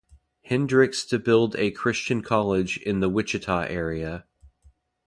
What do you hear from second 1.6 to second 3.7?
Christian college in the Wichita